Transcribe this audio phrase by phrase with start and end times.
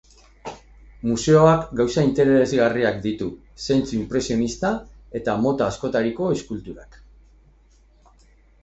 [1.09, 3.27] Museoak gauza interesgarriak ditu,
[3.67, 4.73] zentzu inpresionista
[5.21, 7.01] eta mota askotariko eskulturak.